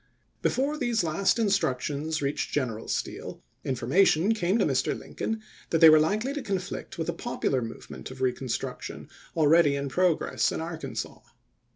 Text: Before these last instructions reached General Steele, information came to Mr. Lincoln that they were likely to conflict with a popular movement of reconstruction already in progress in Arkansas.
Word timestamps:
Before 0.41 0.79
these 0.79 1.03
last 1.03 1.37
instructions 1.37 2.23
reached 2.23 2.51
General 2.51 2.87
Steele, 2.87 3.39
information 3.63 4.33
came 4.33 4.57
to 4.57 4.65
Mr. 4.65 4.97
Lincoln 4.97 5.43
that 5.69 5.79
they 5.79 5.91
were 5.91 5.99
likely 5.99 6.33
to 6.33 6.41
conflict 6.41 6.97
with 6.97 7.07
a 7.07 7.13
popular 7.13 7.61
movement 7.61 8.09
of 8.09 8.19
reconstruction 8.19 9.09
already 9.35 9.75
in 9.75 9.89
progress 9.89 10.51
in 10.51 10.59
Arkansas. 10.59 11.19